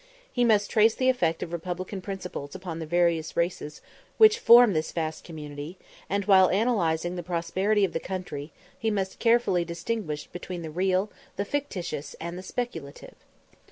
He 0.33 0.43
must 0.43 0.71
trace 0.71 0.95
the 0.95 1.09
effect 1.09 1.43
of 1.43 1.53
Republican 1.53 2.01
principles 2.01 2.55
upon 2.55 2.79
the 2.79 2.87
various 2.87 3.37
races 3.37 3.83
which 4.17 4.39
form 4.39 4.73
this 4.73 4.91
vast 4.91 5.23
community; 5.23 5.77
and, 6.09 6.25
while 6.25 6.47
analysing 6.47 7.17
the 7.17 7.21
prosperity 7.21 7.85
of 7.85 7.93
the 7.93 7.99
country, 7.99 8.51
he 8.79 8.89
must 8.89 9.19
carefully 9.19 9.63
distinguish 9.63 10.25
between 10.25 10.63
the 10.63 10.71
real, 10.71 11.11
the 11.35 11.45
fictitious, 11.45 12.15
and 12.19 12.35
the 12.35 12.41
speculative. 12.41 13.13